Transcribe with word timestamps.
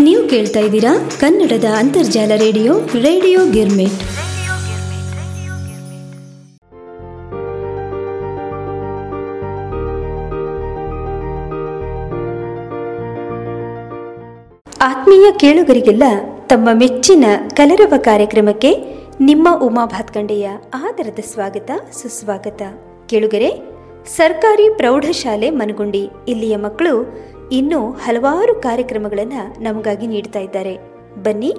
ನೀವು 0.00 0.28
ಕೇಳ್ತಾ 0.28 0.60
ಇದ್ದೀರಾ 0.60 0.90
ಕನ್ನಡದ 1.20 1.64
ಅಂತರ್ಜಾಲ 1.76 2.32
ರೇಡಿಯೋ 2.36 2.72
ರೇಡಿಯೋ 2.78 3.40
ಗಿರ್ಮಿಟ್. 3.46 4.00
ಆತ್ಮೀಯ 14.82 15.32
ಕೇಳುಗರಿಗೆಲ್ಲ 15.38 16.02
ತಮ್ಮ 16.46 16.68
ಮೆಚ್ಚಿನ 16.72 17.24
ಕಲರವ 17.54 17.94
ಕಾರ್ಯಕ್ರಮಕ್ಕೆ 17.98 18.72
ನಿಮ್ಮ 19.20 19.48
ಉಮಾ 19.62 19.86
ಭಾತ್ಕಂಡೆಯ 19.86 20.48
ಆದರದ 20.74 21.18
ಸ್ವಾಗತ, 21.32 21.70
ಸುಸ್ವಾಗತ. 22.02 22.62
ಕೇಳುಗರೆ, 23.06 23.50
ಸರ್ಕಾರಿ 24.16 24.74
ಪ್ರೌಢಶಾಲೆ 24.76 25.50
ಮನಗುಂಡಿ, 25.50 26.10
ಇಲ್ಲಿಯ 26.28 26.56
ಮಕ್ಕಳು 26.56 27.26
ಇನ್ನೂ 27.52 27.90
ಹಲವಾರು 27.90 28.54
ಕಾರ್ಯಕ್ರಮಗಳನ್ನು 28.54 29.62
ನಮಗಾಗಿ 29.62 30.06
ನೀಡ್ತಾ 30.06 30.38
ಇದ್ದಾರೆ. 30.38 30.78
ಬನ್ನಿ, 31.22 31.56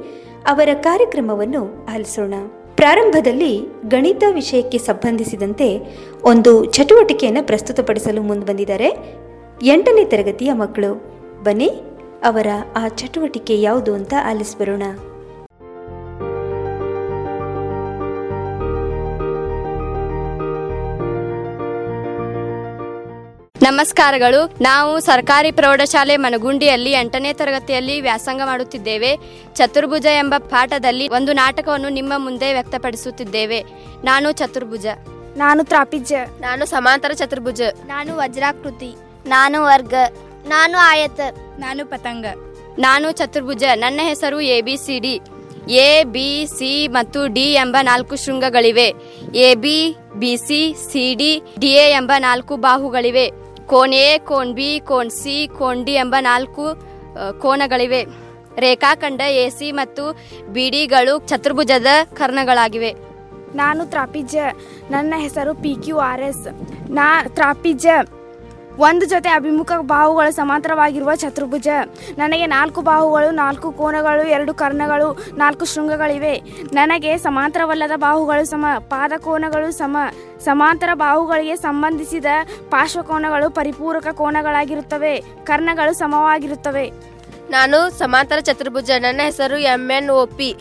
ಅವರ 0.48 0.70
ಕಾರ್ಯಕ್ರಮವನ್ನು 0.73 1.85
ಆಲಿಸೋಣ. 1.93 2.34
ಪ್ರಾರಂಭದಲ್ಲಿ 2.75 3.62
ಗಣಿತ 3.88 4.23
ವಿಷಯಕ್ಕೆ 4.34 4.77
ಸಂಬಂಧಿಸಿದಂತೆ 4.77 5.98
ಒಂದು 6.23 6.65
ಚಟುವಟಿಕೆಯನ್ನು 6.65 7.48
ಪ್ರಸ್ತುತಪಡಿಸಲು 7.48 8.21
ಮುಂದೆ 8.21 8.45
ಬಂದಿದ್ದಾರೆ 8.45 8.98
ಎಂಟನೇ 9.63 10.05
ತರಗತಿಯ 10.05 10.53
ಮಕ್ಕಳು. 10.53 10.93
ಬನ್ನಿ, 11.43 11.70
ಅವರ 12.23 12.48
ಆ 12.76 12.88
ಚಟುವಟಿಕೆ 12.88 13.62
ಯಾವುದು 13.62 13.93
ಅಂತ 13.93 14.13
ಆಲಿಸ್ಬರೋಣ. 14.26 14.84
ನಮಸ್ಕಾರಗಳು. 23.67 24.55
ನಾವು 24.62 24.99
ಸರ್ಕಾರಿ 24.99 25.52
ಪ್ರೌಢಶಾಲೆ 25.52 26.17
ಮನಗುಂಡಿಯಲ್ಲಿ 26.17 26.91
ಎಂಟನೇ 26.91 27.34
ತರಗತಿಯಲ್ಲಿ 27.34 28.02
ವ್ಯಾಸಂಗ 28.02 28.41
ಮಾಡುತ್ತಿದ್ದೇವೆ. 28.45 29.17
ಚತುರ್ಭುಜ 29.55 30.05
ಎಂಬ 30.05 30.34
ಪಾಠದಲ್ಲಿ 30.38 31.07
ಒಂದು 31.07 31.34
ನಾಟಕವನ್ನು 31.34 31.90
ನಿಮ್ಮ 31.90 32.13
ಮುಂದೆ 32.18 32.54
ವ್ಯಕ್ತಪಡಿಸುತ್ತಿದ್ದೇವೆ. 32.54 33.62
ನಾನು 34.04 34.32
ಚತುರ್ಭುಜ. 34.32 34.85
ನಾನು 35.38 35.63
ತ್ರಾಪಿಜ 35.63 36.13
ನಾನು 36.40 36.65
ಸಮಾಂತರ 36.65 37.12
ಚತುರ್ಭುಜ. 37.13 37.62
ನಾನು 37.85 38.18
ವಜ್ರಾಕೃತಿ. 38.18 38.95
ನಾನು 39.26 39.63
ವರ್ಗ. 39.63 39.93
ನಾನು 40.48 40.77
ಆಯತ. 40.77 41.20
ನಾನು 41.60 41.85
ಪತಂಗ. 41.85 42.26
ನಾನು 42.79 43.12
ಚತುರ್ಭುಜ. 43.12 43.63
ನನ್ನ 43.76 43.99
ಹೆಸರು 44.04 44.41
A 44.41 44.62
B 44.62 44.77
C 44.77 44.99
D. 44.99 45.20
A 45.73 46.04
B 46.04 46.45
C 46.48 46.88
ಮತ್ತು 46.88 47.27
ಡಿ 47.27 47.54
ಎಂಬ 47.54 47.77
ನಾಲ್ಕು 47.82 48.15
ಶೃಂಗಗಳಿವೆ. 48.15 48.93
A 49.35 49.55
B 49.55 49.95
B 50.15 50.38
C 50.38 50.76
C 50.91 51.15
D 51.15 51.41
D 51.60 51.68
A 51.68 51.91
ಎಂಬ 51.91 52.12
ನಾಲ್ಕು 52.18 52.55
ಬಾಹುಗಳಿವೆ. 52.55 53.46
ಕೋನ್ 53.68 53.93
ಎ, 53.93 54.18
ಕೋನ್ 54.18 54.54
ಬಿ, 54.54 54.79
ಕೋನ್ 54.79 55.10
ಸಿ, 55.10 55.49
ಕೋನ್ 55.57 55.85
ಡಿ 55.85 55.93
ಎಂಬ 55.93 56.15
ನಾಲ್ಕು 56.20 56.65
ಕೋನಗಳಿವೆ. 57.40 58.01
ರೇಖಾಖಂಡ, 58.60 59.21
ಎ, 59.21 59.49
ಸಿ 59.49 59.71
ಮತ್ತು 59.71 60.04
ಬಿಡಿಗಳು 60.54 61.27
ಚತುರ್ಭುಜದ 61.27 61.88
ಕರ್ಣಗಳಾಗಿವೆ. 62.13 62.91
ನಾನು 63.55 63.85
ತ್ರಾಪಿಜ 63.85 64.35
ನನ್ನ 64.91 65.13
ಹೆಸರು 65.18 65.53
ಪಿ, 65.53 65.75
ಕ್ಯೂ, 65.84 65.97
ಆರ್, 65.97 66.22
ಎಸ್. 66.22 66.47
ನಾ 66.90 67.23
ತ್ರಾಪಿಜ 67.28 67.88
ಒಂದು 68.79 69.06
ಜೊತೆ 69.06 69.29
ಅಭಿಮುಖ 69.29 69.72
ಬಾಹುಗಳು 69.79 70.31
ಸಮಾಂತರವಾಗಿರುವ 70.31 71.16
ಚತುರ್ಭುಜ 71.16 71.67
ನನಗೆ 72.17 72.45
ನಾಲ್ಕು 72.45 72.81
ಬಾಹುಗಳು, 72.81 73.31
ನಾಲ್ಕು 73.31 73.72
ಕೋನಗಳು, 73.72 74.28
ಎರಡು 74.28 74.53
ಕರ್ಣಗಳು, 74.53 75.17
ನಾಲ್ಕು 75.38 75.66
ಶೃಂಗಗಳಿವೆ. 75.66 76.38
ನನಗೆ 76.73 77.17
ಸಮಾಂತರವಲ್ಲದ 77.17 77.91
ಬಾಹುಗಳು, 77.95 78.45
ಸಮ, 78.45 78.66
ಪಾದಕೋನಗಳು, 78.79 79.72
ಸಮ, 79.72 79.97
ಸಮಾಂತರ 80.39 80.89
ಬಾಹುಗಳಿಗೆ 80.94 81.55
ಸಂಬಂಧಿಸಿದ 81.55 82.25
ಪಾರ್ಶ್ವಕೋನಗಳು 82.69 83.50
ಪರಿಪೂರಕ 83.50 84.07
ಕೋನಗಳಾಗಿರುತ್ತವೆ. 84.11 85.17
ಕರ್ಣಗಳು 85.44 85.94
ಸಮವಾಗಿರುತ್ತವೆ. 85.94 87.16
ನಾನು 87.50 87.90
ಸಮಾಂತರ 88.00 88.40
ಚತುರ್ಭುಜ. 88.40 88.91
ನನ್ನ 89.00 89.22
ಹೆಸರು 89.23 89.57
ಎಂ 89.57 89.91
ಎನ್ 89.91 90.09
ಒ 90.09 90.25
ಪಿ. 90.25 90.56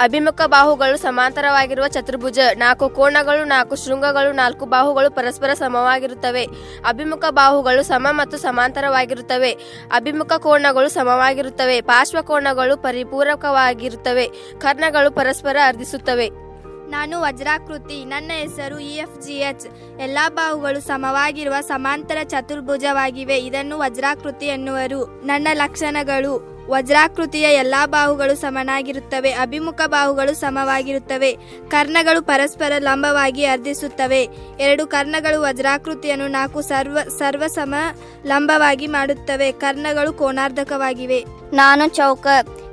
ಅಭಿಮುಖ 0.00 0.40
ಬಾಹುಗಳು 0.46 0.96
ಸಮಾಂತರವಾಗಿರುವ 0.96 1.88
ಚತುರ್ಭುಜ. 1.88 2.38
ನಾಲ್ಕು 2.56 2.88
ಕೋಣಗಳು, 2.88 3.44
ನಾಲ್ಕು 3.44 3.76
ಶೃಂಗಗಳು, 3.76 4.32
ನಾಲ್ಕು 4.32 4.66
ಬಾಹುಗಳು 4.66 5.10
ಪರಸ್ಪರ 5.10 5.54
ಸಮವಾಗಿರುತ್ತವೆ. 5.54 6.44
ಅಭಿಮುಖ 6.88 7.24
ಬಾಹುಗಳು 7.30 7.82
ಸಮ 7.82 8.06
ಮತ್ತು 8.10 8.38
ಸಮಾಂತರವಾಗಿರುತ್ತವೆ. 8.38 9.50
ಅಭಿಮುಖ 9.92 10.32
ಕೋಣಗಳು 10.32 10.88
ಸಮವಾಗಿರುತ್ತವೆ. 10.88 11.80
ಪಾರ್ಶ್ವ 11.80 12.22
ಕೋಣಗಳು 12.22 12.76
ಪರಿಪೂರಕವಾಗಿರುತ್ತವೆ. 12.76 14.30
ಕರ್ಣಗಳು 14.58 15.10
ಪರಸ್ಪರ 15.10 15.56
ಅರ್ಧಿಸುತ್ತವೆ. 15.64 16.45
ನಾನು 16.90 17.20
ವಜ್ರಾಕೃತಿ. 17.20 18.04
ನನ್ನ 18.04 18.30
ಹೆಸರು 18.34 18.78
ಇ 18.78 18.96
ಎಫ್ 18.96 19.22
ಜಿ 19.22 19.32
ಎಚ್. 19.32 19.66
ಎಲ್ಲ 20.00 20.18
ಬಾಹುಗಳು 20.28 20.80
ಸಮವಾಗಿರುವ 20.80 21.54
ಸಮಾಂತರ 21.60 22.16
ಚತುರ್ಭುಜವಾಗಿವೆ. 22.24 23.38
ಇದನ್ನು 23.38 23.78
ವಜ್ರಾಕೃತಿ 23.78 24.46
ಎನ್ನುವರು. 24.46 25.26
ನನ್ನ 25.26 25.48
ಲಕ್ಷಣಗಳು 25.52 26.55
ವಜ್ರಾಕೃತಿಯ 26.68 27.46
ಎಲ್ಲಾ 27.54 27.86
ಬಾಹುಗಳು 27.86 28.34
ಸಮನಾಗಿರುತ್ತವೆ, 28.36 29.30
ಅಭಿಮುಖ 29.32 29.80
ಬಾಹುಗಳು 29.86 30.34
ಸಮವಾಗಿರುತ್ತವೆ. 30.34 31.30
ಕರ್ಣಗಳು 31.68 32.22
ಪರಸ್ಪರ 32.22 32.72
ಲಂಬವಾಗಿ 32.78 33.44
ಅರ್ಧಿಸುತ್ತವೆ. 33.44 34.28
ಎರಡು 34.60 34.86
ಕರ್ಣಗಳು 34.86 35.40
ವಜ್ರಾಕೃತಿಯನ್ನು 35.42 36.28
ನಾಲ್ಕು 36.28 36.62
ಸರ್ವ 37.18 37.46
ಸಮ 37.46 37.74
ಲಂಬವಾಗಿ 38.26 38.86
ಮಾಡುತ್ತವೆ. 38.86 39.52
ಕರ್ಣಗಳು 39.52 40.12
ಕೋಣಾರ್ಧಕವಾಗಿವೆ 40.12 41.24
ನಾನು 41.52 41.88
ಚೌಕ. 41.88 42.26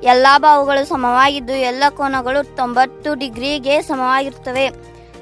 ಎಲ್ಲಾ 0.04 0.38
ಬಾಹುಗಳು 0.38 0.86
ಸಮವಾಗಿದ್ದು, 0.86 1.54
ಎಲ್ಲ 1.54 1.84
ಕೋನಗಳು 1.90 2.56
ತೊಂಬತ್ತು 2.56 3.14
ಡಿಗ್ರಿಗೆ 3.16 3.82
ಸಮವಾಗಿರುತ್ತವೆ. 3.82 4.66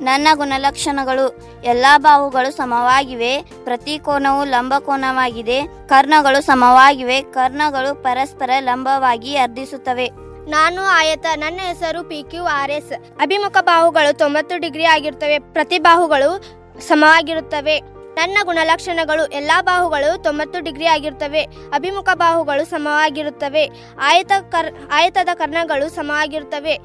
ನನ್ನ 0.02 0.28
ಗುಣಲಕ್ಷಣಗಳು 0.34 1.40
ಎಲ್ಲ 1.64 1.86
ಬಾಹುಗಳು 1.98 2.52
ಸಮವಾಗಿವೆ. 2.52 3.42
ಪ್ರತಿ 3.64 4.00
ಕೋನವು 4.00 4.46
ಲಂಬ 4.46 4.74
ಕೋನವಾಗಿದೆ. 4.80 5.88
ಕರ್ಣಗಳು 5.88 6.42
ಸಮವಾಗಿವೆ. 6.42 7.22
ಕರ್ಣಗಳು 7.22 8.04
ಪರಸ್ಪರ 8.04 8.50
ಲಂಬವಾಗಿ 8.60 9.38
ಅರ್ಧಿಸುತ್ತವೆ. 9.38 10.06
ನಾನು 10.50 10.82
ಆಯತ. 10.82 11.26
ನನ್ನ 11.36 11.60
ಹೆಸರು 11.64 12.04
ಪಿ 12.04 12.24
ಕ್ಯೂ 12.30 12.44
ಆರ್ 12.44 12.72
ಎಸ್. 12.72 13.22
ಅಭಿಮುಖ 13.22 13.58
ಬಾಹುಗಳು 13.62 14.18
ತೊಂಬತ್ತು 14.18 14.58
ಡಿಗ್ರಿ 14.58 14.86
ಆಗಿರುತ್ತವೆ. 14.86 15.40
ಪ್ರತಿ 15.40 15.80
ಬಾಹುಗಳು 15.80 16.44
ಸಮವಾಗಿರುತ್ತವೆ. 16.88 17.80
ನನ್ನ 18.16 18.38
ಗುಣಲಕ್ಷಣಗಳು 18.44 19.26
ಎಲ್ಲಾ 19.26 19.62
ಬಾಹುಗಳು 19.62 20.24
ತೊಂಬತ್ತು 20.24 20.60
ಡಿಗ್ರಿ 20.60 20.86
ಆಗಿರುತ್ತವೆ. 20.86 21.42
ಅಭಿಮುಖ 21.74 22.10
ಬಾಹುಗಳು 22.14 22.66
ಸಮವಾಗಿರುತ್ತವೆ. 22.66 23.70
ಆಯತ 24.02 24.32
ಕರ್ 24.52 24.74
ಆಯತದ 24.94 25.30
ಕರ್ಣಗಳು 25.34 25.90
ಸಮವಾಗಿರುತ್ತವೆ. 25.90 26.80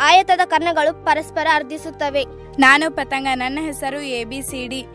ಆಯತದ 0.00 0.40
ಕರ್ಣಗಳು 0.44 1.04
ಪರಸ್ಪರ 1.04 1.46
ಅರ್ಧಿಸುತ್ತವೆ. 1.54 2.24
ನಾನು 2.58 2.90
ಪತಂಗ. 2.90 3.26
ನನ್ನ 3.34 3.58
ಹೆಸರು 3.62 4.00
ಎ 4.00 4.24
ಬಿ 4.24 4.42
ಸಿ 4.42 4.68
ಡಿ. 4.68 4.86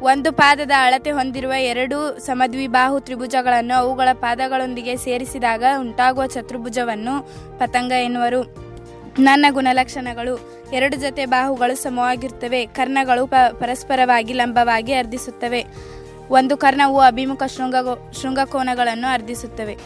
ಒಂದು 0.00 0.32
ಪಾದದ 0.32 0.70
ಅಳತೆ 0.78 1.10
ಹೊಂದಿರುವ 1.10 1.52
ಎರಡು 1.52 2.18
ಸಮದ್ವಿಬಾಹು 2.18 3.00
ತ್ರಿಭುಜಗಳನ್ನು 3.00 3.78
ಅವುಗಳ 3.78 4.08
ಪಾದಗಳೊಂದಿಗೆ 4.12 4.96
ಸೇರಿಸಿದಾಗ 4.96 5.64
ಉಂಟಾಗುವ 5.78 6.26
ಚತುರ್ಭುಜವನ್ನು 6.26 7.22
ಪತಂಗ 7.58 7.92
ಎನ್ನುವರು. 7.92 8.70
ನನ್ನ 9.18 9.46
ಗುಣಲಕ್ಷಣಗಳು 9.50 10.64
ಎರಡು 10.72 10.96
ಜೊತೆ 10.96 11.26
ಬಾಹುಗಳು 11.26 11.76
ಸಮವಾಗಿರುತ್ತವೆ. 11.76 12.66
ಕರ್ಣಗಳು 12.66 13.26
ಪ 13.26 13.34
ಪರಸ್ಪರವಾಗಿ 13.52 14.32
ಲಂಬವಾಗಿ 14.32 14.92
ಅರ್ಧಿಸುತ್ತವೆ. 14.92 15.66
ಒಂದು 16.30 16.56
ಕರ್ಣವು 16.56 17.00
ಅಭಿಮುಖ 17.00 17.42
ಶೃಂಗ 17.42 17.74
ಶೃಂಗಕೋನಗಳನ್ನು 18.22 19.12
ಅರ್ಧಿಸುತ್ತವೆ. 19.12 19.78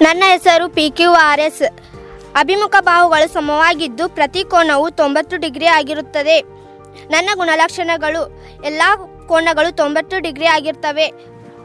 ನನ್ನ 0.00 0.24
ಹೆಸರು 0.26 0.68
ಪಿ 0.68 0.90
ಕ್ಯೂ 0.90 1.12
ಆರ್ 1.12 1.40
ಎಸ್. 1.40 1.62
ಅಭಿಮುಖ 2.36 2.74
ಬಾಹುಗಳು 2.80 3.32
ಸಮವಾಗಿದ್ದು 3.32 4.08
ಪ್ರತಿ 4.08 4.44
ಕೋನವು 4.44 4.90
ತೊಂಬತ್ತು 4.90 5.36
ಡಿಗ್ರಿ 5.36 5.66
ಆಗಿರುತ್ತದೆ. 5.66 6.40
ನನ್ನ 7.10 7.30
ಗುಣಲಕ್ಷಣಗಳು, 7.34 8.44
ಎಲ್ಲ 8.64 8.82
ಕೋನಗಳು 9.26 9.76
ತೊಂಬತ್ತು 9.76 10.20
ಡಿಗ್ರಿ 10.20 10.46
ಆಗಿರ್ತವೆ. 10.46 11.06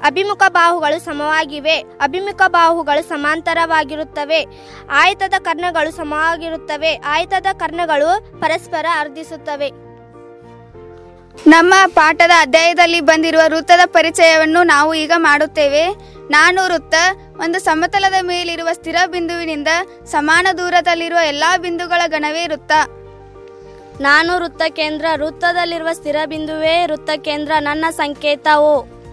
ಅಭಿಮುಖ 0.05 0.43
ಬಾಹುಗಳು 0.49 0.99
ಸಮವಾಗಿವೆ. 0.99 1.75
ಅಭಿಮುಖ 1.77 2.41
ಬಾಹುಗಳು 2.47 3.09
ಸಮಾಂತರವಾಗಿರುತ್ತವೆ. 3.09 4.45
ಆಯತದ 4.89 5.33
ಕರ್ಣಗಳು 5.39 5.91
ಸಮವಾಗಿರುತ್ತವೆ. 5.91 7.01
ಆಯತದ 7.05 7.45
ಕರ್ಣಗಳು 7.53 8.39
ಪರಸ್ಪರ 8.39 8.85
ಅರ್ಧಿಸುತ್ತವೆ. 8.99 9.67
ನಮ್ಮ 11.47 11.73
ಪಾಠದ 11.87 12.31
ಅಧ್ಯಾಯದಲ್ಲಿ 12.39 13.01
ಬಂದಿರುವ 13.01 13.41
ವೃತ್ತದ 13.45 13.79
ಪರಿಚಯವನ್ನು 13.85 14.63
ನಾವು 14.63 14.93
ಈಗ 14.93 15.11
ಮಾಡುತ್ತೇವೆ. 15.17 16.12
ನಾನು 16.31 16.63
ವೃತ್ತ 16.63 16.95
ಒಂದು 17.39 17.59
ಸಮತಲದ 17.59 18.13
ಮೇಲಿರುವ 18.21 18.69
ಸ್ಥಿರ 18.73 18.95
ಬಿಂದುವಿನಿಂದ 19.07 19.67
ಸಮಾನ 20.05 20.47
ದೂರದಲ್ಲಿರುವ 20.57 21.17
ಎಲ್ಲಾ 21.27 21.57
ಬಿಂದುಗಳ 21.57 22.01
ಗಣವೇ 22.07 22.47
ವೃತ್ತ. 22.47 22.71
ನಾನು 24.01 24.35
ವೃತ್ತ 24.35 24.61
ಕೇಂದ್ರ 24.69 25.05
ವೃತ್ತದಲ್ಲಿರುವ 25.15 25.91
ಸ್ಥಿರ 25.93 26.15
ಬಿಂದುವೇ 26.25 26.85
ವೃತ್ತ 26.85 27.09
ಕೇಂದ್ರ 27.17 27.51
ನನ್ನ 27.59 27.85
ಸಂಕೇತವು. 27.89 29.03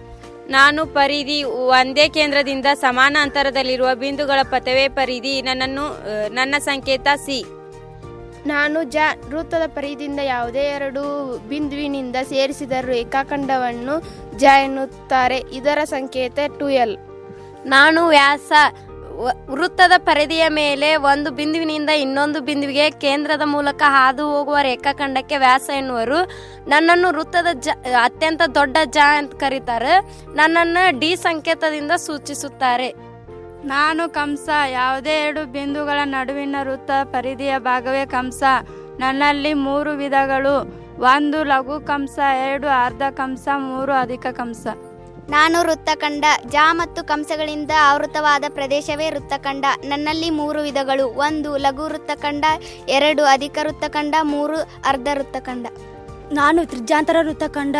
ನಾನು 0.49 0.85
ಪರಿಧಿ 0.85 1.43
ಒಂದೇ 1.43 2.09
ಕೇಂದ್ರದಿಂದ 2.09 2.65
ಸಮಾನ 2.73 3.17
ಅಂತರದಲ್ಲಿರುವ 3.21 3.95
ಬಿಂದುಗಳ 3.95 4.39
ಪಥವೇ 4.43 4.87
ಪರಿಧಿ 4.87 5.41
ನನ್ನನ್ನು 5.41 5.85
ನನ್ನ 6.33 6.55
ಸಂಕೇತ 6.59 7.07
ಸಿ. 7.15 7.60
ನಾನು 8.47 8.83
ಜ 8.83 8.97
ವೃತ್ತದ 9.29 9.61
ಪರಿಧಿಯಿಂದ 9.67 10.19
ಯಾವುದೇ 10.23 10.59
ಎರಡು 10.59 11.37
ಬಿಂದುವಿನಿಂದ 11.49 12.15
ಸೇರಿಸಿದ 12.29 12.71
ರೇಖಾಖಂಡವನ್ನು 12.81 13.99
ಜ 14.37 14.43
ಎನ್ನುತ್ತಾರೆ. 14.43 15.37
ಇದರ 15.37 15.77
ಸಂಕೇತ 15.83 16.39
ಟು 16.59 16.69
ಎಲ್. 16.69 16.97
ನಾನು 17.65 18.07
ವ್ಯಾಸ 18.07 18.51
ವೃತ್ತದ 19.49 19.91
ಪರಿಧಿಯ 19.97 20.49
ಮೇಲೆ 20.49 20.95
ಒಂದು 20.95 21.31
ಬಿಂದುವಿನಿಂದ 21.31 21.89
ಇನ್ನೊಂದು 21.89 22.41
ಬಿಂದುವಿಗೆ 22.41 22.89
ಕೇಂದ್ರದ 22.89 23.41
ಮೂಲಕ 23.45 23.81
ಹಾದು 23.85 24.29
ಹೋಗುವ 24.29 24.57
ರೇಖಾಖಂಡಕ್ಕೆ 24.61 25.37
ವ್ಯಾಸ 25.37 25.69
ಎನ್ನುವರು. 25.77 26.23
ನನ್ನನ್ನು 26.69 27.07
ವೃತ್ತದ 27.07 27.47
ಜ, 27.53 27.69
ಅತ್ಯಂತ 28.03 28.41
ದೊಡ್ಡ 28.55 28.77
ಜ 28.85 28.97
ಅಂತ 29.17 29.33
ಕರೀತಾರೆ. 29.33 29.99
ನನ್ನನ್ನು 30.35 30.99
ಡಿ 30.99 31.15
ಸಂಕೇತದಿಂದ 31.15 31.91
ಸೂಚಿಸುತ್ತಾರೆ. 31.91 33.10
ನಾನು 33.65 34.09
ಕಂಸ 34.09 34.49
ಯಾವುದೇ 34.69 35.09
ಎರಡು 35.09 35.45
ಬಿಂದುಗಳ 35.45 35.99
ನಡುವಿನ 36.03 36.55
ವೃತ್ತ 36.63 36.91
ಪರಿಧಿಯ 37.03 37.59
ಭಾಗವೇ 37.59 38.05
ಕಂಸ. 38.05 38.43
ನನ್ನಲ್ಲಿ 38.99 39.53
ಮೂರು 39.53 39.91
ವಿಧಗಳು 39.91 40.81
ಒಂದು 40.97 41.43
ಲಘು 41.43 41.85
ಕಂಸ 41.85 42.19
ಎರಡು 42.49 42.67
ಅರ್ಧ 42.67 43.01
ಕಂಸ 43.11 43.47
ಮೂರು 43.57 43.93
ಅಧಿಕ 43.93 44.25
ಕಂಸ. 44.31 44.67
ನಾನು 45.29 45.59
ವೃತ್ತಖಂಡ 45.59 46.25
ಜ 46.47 46.55
ಮತ್ತು 46.71 47.03
ಕಂಸಗಳಿಂದ 47.03 47.71
ಆವೃತವಾದ 47.81 48.43
ಪ್ರದೇಶವೇ 48.49 49.11
ವೃತ್ತಖಂಡ. 49.11 49.65
ನನ್ನಲ್ಲಿ 49.83 50.29
ಮೂರು 50.29 50.61
ವಿಧಗಳು 50.61 51.07
ಒಂದು 51.07 51.57
ಲಘು 51.57 51.83
ವೃತ್ತಖಂಡ 51.83 52.45
ಎರಡು 52.89 53.23
ಅಧಿಕ 53.23 53.57
ವೃತ್ತಖಂಡ 53.63 54.15
ಮೂರು 54.23 54.57
ಅರ್ಧ 54.85 55.07
ವೃತ್ತಖಂಡ. 55.13 55.67
ನಾನು 56.31 56.65
ತ್ರಿಜಾಂತರ 56.65 57.15
ವೃತ್ತಖಂಡ. 57.21 57.75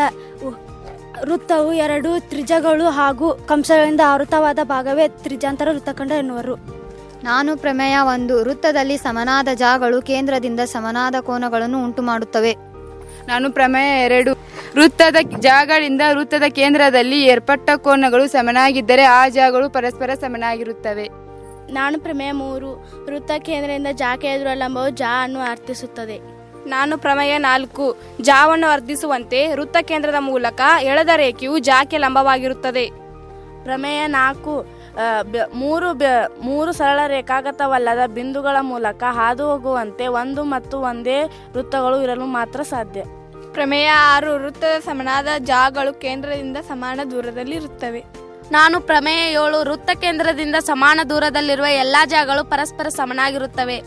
ಉ- 0.45 0.70
ವೃತ್ತವು 1.19 1.73
ಎರಡು 1.73 2.29
ತ್ರಿಜಗಳು 2.29 2.89
ಹಾಗೂ 2.89 3.33
ಕಂಸಗಳಿಂದ 3.33 4.01
ಆವೃತವಾದ 4.07 4.59
ಭಾಗವೇ 4.63 5.07
ತ್ರಿಜಾಂತರ 5.07 5.67
ವೃತ್ತಖಂಡ 5.71 6.11
ಎನ್ನುವರು. 6.11 6.55
ನಾನು 7.23 7.57
ಪ್ರಮೇಯ 7.57 7.97
ಒಂದು 7.97 8.39
ವೃತ್ತದಲ್ಲಿ 8.39 8.97
ಸಮನಾದ 8.97 9.47
ಜಾಗಳು 9.55 10.01
ಕೇಂದ್ರದಿಂದ 10.01 10.59
ಸಮನಾದ 10.59 11.15
ಕೋನಗಳನ್ನು 11.19 11.83
ಉಂಟು 11.83 12.01
ಮಾಡುತ್ತವೆ 12.01 12.55
ನಾನು 13.27 13.51
ಪ್ರಮೇಯ 13.51 14.05
ಎರಡು 14.05 14.31
ವೃತ್ತದ 14.75 15.15
ಜಾಗಗಳಿಂದ 15.39 16.01
ವೃತ್ತದ 16.13 16.43
ಕೇಂದ್ರದಲ್ಲಿ 16.49 17.25
ಏರ್ಪಟ್ಟ 17.25 17.69
ಕೋನಗಳು 17.75 18.27
ಸಮನಾಗಿದ್ದರೆ 18.27 19.03
ಆ 19.03 19.27
ಜಾಗಗಳು 19.27 19.69
ಪರಸ್ಪರ 19.69 20.09
ಸಮನಾಗಿರುತ್ತವೆ. 20.13 21.07
ನಾನು 21.73 21.99
ಪ್ರಮೇಯ 21.99 22.31
ಮೂರು 22.31 22.71
ವೃತ್ತ 23.05 23.31
ಕೇಂದ್ರದಿಂದ 23.39 23.87
ಜಾಕೆ 23.91 24.27
ಎದುರ 24.27 24.47
ಲಂಬವು 24.53 24.89
ಜಾ 24.89 25.23
ಅನ್ನು 25.23 25.39
ಅರ್ಥಿಸುತ್ತದೆ 25.39 26.40
ನಾನು 26.67 26.97
ಪ್ರಮೇಯ 26.97 27.37
ನಾಲ್ಕು. 27.37 27.97
ಜಾವನ್ನು 28.21 28.67
ವರ್ಧಿಸುವಂತೆ 28.67 29.53
ವೃತ್ತ 29.53 29.77
ಕೇಂದ್ರದ 29.81 30.15
ಮೂಲಕ 30.19 30.61
ಎಳೆದ 30.81 31.09
ರೇಖೆಯು 31.15 31.57
ಜಾಕೆ 31.57 31.97
ಲಂಬವಾಗಿರುತ್ತದೆ. 31.97 32.91
ಪ್ರಮೇಯ 33.63 34.07
ನಾಲ್ಕು. 34.07 34.81
ಮೂರು 35.53 35.93
ಮೂರು 36.41 36.71
ಸರಳ 36.71 36.99
ರೇಖಾಗತವಲ್ಲದ 37.07 38.09
ಬಿಂದುಗಳ 38.09 38.57
ಮೂಲಕ 38.61 39.03
ಹಾದು 39.03 39.45
ಹೋಗುವಂತೆ 39.45 40.07
ಒಂದು 40.07 40.43
ಮತ್ತು 40.43 40.79
ಒಂದೇ 40.79 41.23
ವೃತ್ತಗಳು 41.23 42.03
ಇರಲು 42.03 42.25
ಮಾತ್ರ 42.25 42.61
ಸಾಧ್ಯ. 42.61 43.03
ಪ್ರಮೇಯ 43.51 43.89
ಆರು. 43.89 44.35
ವೃತ್ತದ 44.35 44.79
ಸಮನಾದ 44.79 45.27
ಜಾಗಳು 45.39 45.99
ಕೇಂದ್ರದಿಂದ 45.99 46.57
ಸಮಾನ 46.57 46.99
ದೂರದಲ್ಲಿ 47.11 47.55
ಇರುತ್ತವೆ. 47.55 48.03
ನಾನು 48.51 48.81
ಪ್ರಮೇಯ 48.81 49.33
ಏಳು. 49.33 49.59
ವೃತ್ತ 49.59 49.91
ಕೇಂದ್ರದಿಂದ 50.01 50.55
ಸಮಾನ 50.55 50.99
ದೂರದಲ್ಲಿರುವ 51.09 51.65
ಎಲ್ಲಾ 51.65 52.05
ಜಾಗಗಳು 52.05 52.49
ಪರಸ್ಪರ 52.49 52.87
ಸಮನಾಗಿರುತ್ತವೆ. 52.87 53.79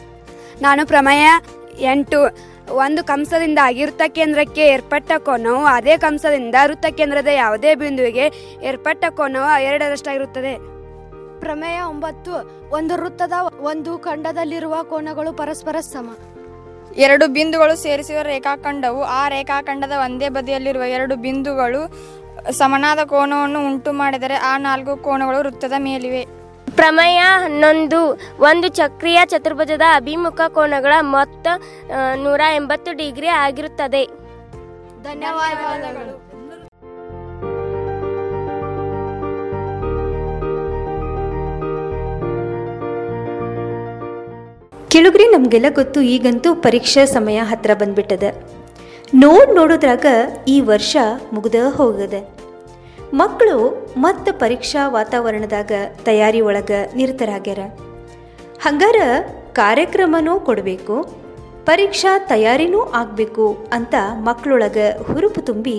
ನಾನು 0.62 0.86
ಪ್ರಮೇಯ 0.86 1.30
ಎಂಟು. 1.78 2.53
ಒಂದು 2.72 3.04
ಕಂಸದಿಂದ 3.04 3.58
ವೃತ್ತ 3.82 4.02
ಕೇಂದ್ರಕ್ಕೆ 4.08 4.66
ಏರ್ಪಟ್ಟ 4.66 5.12
ಕೋನವು 5.18 5.64
ಅದೇ 5.64 5.96
ಕಂಸದಿಂದ 5.96 6.54
ವೃತ್ತ 6.66 6.86
ಕೇಂದ್ರದ 6.86 7.26
ಯಾವುದೇ 7.26 7.74
ಬಿಂದುವಿಗೆ 7.74 8.30
ಏರ್ಪಟ್ಟ 8.62 9.04
ಕೋನವು 9.08 9.62
ಎರಡರಷ್ಟಾಗಿರುತ್ತದೆ. 9.62 10.74
ಪ್ರಮೇಯ 11.40 11.80
ಒಂಬತ್ತು 11.80 12.32
ಒಂದು 12.70 12.94
ವೃತ್ತದ 12.94 13.32
ಒಂದು 13.60 13.98
ಖಂಡದಲ್ಲಿರುವ 13.98 14.82
ಕೋನಗಳು 14.82 15.32
ಪರಸ್ಪರ 15.32 15.76
ಸಮ. 15.80 16.16
ಎರಡು 16.96 17.26
ಬಿಂದುಗಳು 17.26 17.76
ಸೇರಿಸಿದ 17.76 18.16
ರೇಖಾಖಂಡವು 18.16 19.02
ಆ 19.02 19.28
ರೇಖಾಖಂಡದ 19.28 19.92
ಒಂದೇ 19.92 20.28
ಬದಿಯಲ್ಲಿರುವ 20.28 20.82
ಎರಡು 20.82 21.16
ಬಿಂದುಗಳು 21.16 21.96
ಸಮನಾದ 22.52 22.98
ಕೋನವನ್ನು 23.04 23.66
ಉಂಟು 23.66 23.92
ಮಾಡಿದರೆ 23.92 24.34
ಆ 24.34 24.58
ನಾಲ್ಕು 24.58 24.96
ಕೋನಗಳು 24.96 25.38
ವೃತ್ತದ 25.38 25.72
ಮೇಲಿವೆ. 25.78 26.26
ಪ್ರಮೇಯ 26.76 27.18
ಹನ್ನೊಂದು. 27.18 28.00
ಒಂದು 28.40 28.68
ಚಕ್ರೀಯ 28.68 29.20
ಚತುರ್ಭುಜದ 29.24 29.82
ಅಭಿಮುಖ 29.94 30.40
ಕೋನಗಳ 30.48 30.92
ಮೊತ್ತ 31.00 31.46
ನೂರ 32.16 32.40
ಎಂಬತ್ತು 32.54 32.92
ಡಿಗ್ರಿ 32.96 33.26
ಆಗಿರುತ್ತದೆ. 33.26 34.04
ಧನ್ಯವಾದಗಳು. 35.04 36.24
ಕೆಳಗ್ರಿ 44.88 45.24
ನಮಗೆಲ್ಲ 45.26 45.66
ಗೊತ್ತು 45.74 46.00
ಈಗಂತೂ 46.00 46.54
ಪರೀಕ್ಷಾ 46.54 47.04
ಸಮಯ 47.04 47.38
ಹತ್ರ 47.42 47.70
ಬಂದ್ಬಿಟ್ಟದ. 47.74 48.22
ನೋಡ್ 49.14 49.54
ನೋಡೋದ್ರಾಗ 49.54 50.06
ಈ 50.48 50.60
ವರ್ಷ 50.60 50.96
ಮುಗ್ದ 51.32 51.54
ಹೋಗದೆ. 51.76 52.33
ಮಕ್ಕಳು 53.14 53.56
ಮತ್ತೆ 53.96 54.30
ಪರೀಕ್ಷಾ 54.32 54.82
ವಾತಾವರಣದಾಗ 54.88 55.72
ತಯಾರಿ 56.04 56.40
ಒಳಗೆ 56.40 56.78
ನಿರತರಾಗ್ಯಾರ. 56.96 57.60
ಹಂಗಾರ 58.62 58.96
ಕಾರ್ಯಕ್ರಮನೂ 59.52 60.40
ಕೊಡಬೇಕು, 60.40 60.96
ಪರೀಕ್ಷಾ 61.64 62.12
ತಯಾರಿನೂ 62.18 62.80
ಆಗಬೇಕು 63.00 63.46
ಅಂತ 63.72 63.94
ಮಕ್ಕಳೊಳಗೆ 64.18 64.86
ಹುರುಪು 65.02 65.40
ತುಂಬಿ 65.40 65.78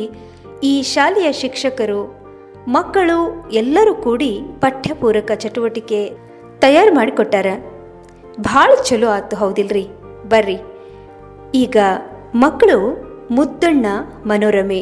ಈ 0.63 0.73
ಶಾಲೆಯ 0.81 1.31
ಶಿಕ್ಷಕರು, 1.31 2.01
ಮಕ್ಕಳು 2.67 3.17
ಎಲ್ಲರೂ 3.51 3.95
ಕೂಡಿ 3.95 4.33
ಪಠ್ಯಪೂರಕ 4.61 5.31
ಚಟುವಟಿಕೆ 5.35 6.01
ತಯಾರು 6.59 6.93
ಮಾಡಿಕೊಟ್ಟಾರ. 6.95 7.47
ಭಾಳ 8.39 8.69
ಚಲೋ 8.83 9.09
ಆತು 9.09 9.35
ಹೌದಿಲ್ರಿ, 9.35 9.85
ಬರ್ರಿ. 10.29 10.57
ಈಗ 11.53 11.77
ಮಕ್ಕಳು 12.35 12.79
ಮುದ್ದಣ್ಣ 13.31 13.85
ಮನೋರಮೆ 14.25 14.81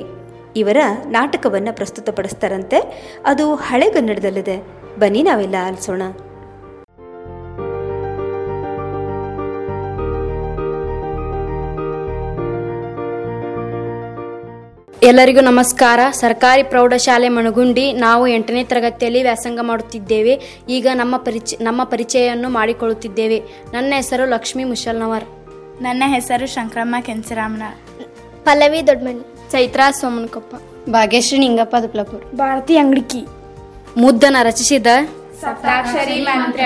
ಇವರ 0.55 0.77
ನಾಟಕವನ್ನು 1.05 1.75
ಪ್ರಸ್ತುತಪಡಿಸ್ತಾರಂತೆ. 1.75 2.77
ಅದು 3.25 3.55
ಹಳೆಗನ್ನಡದಲ್ಲಿದೆ 3.55 4.63
ಬನ್ನಿ 4.99 5.23
ನಾವೆಲ್ಲ 5.23 5.55
ಆಲಿಸೋಣ. 5.67 6.01
ಎಲ್ಲರಿಗೂ 15.03 15.39
ನಮಸ್ಕಾರ. 15.39 15.99
ಸರ್ಕಾರಿ 16.11 16.63
ಪ್ರೌಢಶಾಲೆ 16.63 17.29
ಮಣಗುಂಡಿ 17.29 17.93
ನಾವು 17.93 18.27
ಎಂಟನೇ 18.27 18.63
ತರಗತಿಯಲ್ಲಿ 18.63 19.23
ವ್ಯಾಸಂಗ 19.23 19.59
ಮಾಡುತ್ತಿದ್ದೇವೆ. 19.61 20.41
ಈಗ 20.69 20.87
ನಮ್ಮ 20.93 21.17
ಪರಿಚಯ 21.17 21.57
ನಮ್ಮ 21.61 21.83
ಪರಿಚಯವನ್ನು 21.83 22.49
ಮಾಡಿಕೊಳ್ಳುತ್ತಿದ್ದೇವೆ. 22.49 23.39
ನನ್ನ 23.73 23.93
ಹೆಸರು 23.95 24.29
ಲಕ್ಷ್ಮೀ 24.29 24.63
ಮುಶಲ್ನವರ್. 24.63 25.23
ನನ್ನ 25.81 26.03
ಹೆಸರು 26.07 26.47
ಶಂಕರಮ್ಮ 26.47 26.95
ಕೆಂಚರಾಮನ 27.01 27.63
ಪಲ್ಲವಿ 28.43 28.87
ದೊಡ್ಡಮನಿ 28.87 29.32
ಚೈತ್ರಾ 29.53 29.91
ಸೋಮನಕೊಪ್ಪ. 29.91 30.55
ಭಾಗ್ಯಶ್ರೀ 30.89 31.37
ನಿಂಗಪ್ಪ 31.37 31.75
ದುಪ್ಲಪುರ್. 31.83 32.35
ಭಾರತಿ 32.35 32.77
ಅಂಗಡಿಕಿ. 32.77 33.27
ಮುದ್ದನ 33.97 34.37
ರಚಿಸಿದ 34.43 34.87
ಸಪ್ತಾಕ್ಷರಿ 35.41 36.21
ಮಂತ್ರ. 36.21 36.59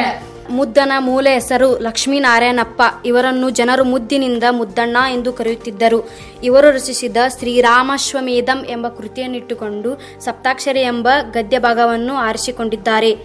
ಮುದ್ದನ 0.50 0.92
ಮೂಲ 1.00 1.28
ಹೆಸರು 1.30 1.80
ಲಕ್ಷ್ಮೀನಾರಾಯಣಪ್ಪ. 1.80 2.82
ಇವರನ್ನು 3.06 3.50
ಜನರು 3.50 3.84
ಮುದ್ದಿನಿಂದ 3.84 4.44
ಮುದ್ದಣ್ಣ 4.50 4.98
ಎಂದು 5.12 5.34
ಕರೆಯುತ್ತಿದ್ದರು. 5.34 6.10
ಇವರು 6.44 6.72
ರಚಿಸಿದ 6.72 7.18
ಶ್ರೀರಾಮಶ್ವಮೇಧಂ 7.40 8.66
ಎಂಬ 8.70 8.88
ಕೃತಿಯನ್ನಿಟ್ಟುಕೊಂಡು 8.88 9.94
ಸಪ್ತಾಕ್ಷರಿ 10.20 10.82
ಎಂಬ 10.82 11.10
ಗದ್ಯ 11.32 11.60
ಭಾಗವನ್ನು 11.60 12.16
ಆರಿಸಿಕೊಂಡಿದ್ದಾರೆ. 12.16 13.18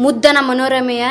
ಮುದ್ದನ 0.00 0.38
ಮನೋರಮೆಯ 0.40 1.06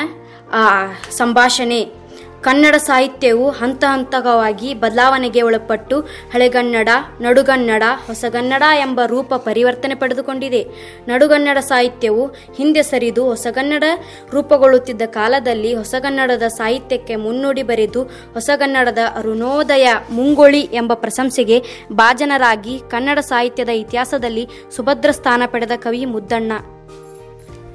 ಸಂಭಾಷಣೆ. 1.12 1.99
ಕನ್ನಡ 2.44 2.76
ಸಾಹಿತ್ಯವು 2.76 3.50
ಹಂತ 3.50 3.84
ಹಂತವಾಗಿ 3.88 4.74
ಬದಲಾವಣೆಗೆ 4.74 5.42
ಒಳಪಟ್ಟು 5.42 6.02
ಹಳೆಗನ್ನಡ, 6.02 6.90
ನಡುಗನ್ನಡ, 7.22 7.84
ಹೊಸಗನ್ನಡ 8.08 8.64
ಎಂಬ 8.80 9.02
ರೂಪ 9.06 9.34
ಪರಿವರ್ತನೆ 9.34 9.96
ಪಡೆದುಕೊಂಡಿದೆ. 9.96 10.66
ನಡುಗನ್ನಡ 11.08 11.58
ಸಾಹಿತ್ಯವು 11.58 12.26
ಹಿಂದೆ 12.28 12.84
ಸರಿದು 12.84 13.26
ಹೊಸಗನ್ನಡ 13.26 13.84
ರೂಪುಗೊಳ್ಳುತ್ತಿದ್ದ 14.32 15.02
ಕಾಲದಲ್ಲಿ 15.06 15.76
ಹೊಸಗನ್ನಡದ 15.76 16.44
ಸಾಹಿತ್ಯಕ್ಕೆ 16.48 17.16
ಮುನ್ನುಡಿ 17.16 17.64
ಬರೆದು 17.64 18.04
ಹೊಸಗನ್ನಡದ 18.34 18.98
ಅರುಣೋದಯ 19.16 19.90
ಮುಂಗೊಳಿ 20.12 20.62
ಎಂಬ 20.62 20.94
ಪ್ರಶಂಸೆಗೆ 20.94 21.64
ಭಾಜನರಾಗಿ 21.92 22.80
ಕನ್ನಡ 22.90 23.20
ಸಾಹಿತ್ಯದ 23.20 23.70
ಇತಿಹಾಸದಲ್ಲಿ 23.70 24.48
ಸುಭದ್ರ 24.76 25.12
ಸ್ಥಾನ 25.12 25.44
ಪಡೆದ 25.46 25.72
ಕವಿ 25.76 26.06
ಮುದ್ದಣ್ಣ. 26.06 26.52